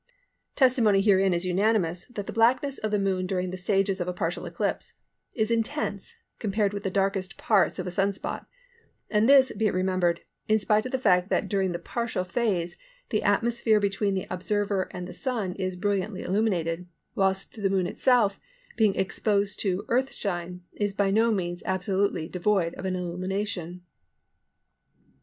[0.55, 4.47] Testimony herein is unanimous that the blackness of the Moon during the stages of partial
[4.47, 4.93] eclipse
[5.35, 8.47] is intense compared with the darkest parts of a Sun spot;
[9.11, 12.75] and this, be it remembered, in spite of the fact that during the partial phase
[13.09, 18.39] the atmosphere between the observer and the Sun is brilliantly illuminated, whilst the Moon itself,
[18.75, 23.83] being exposed to Earth shine, is by no means absolutely devoid of all illumination.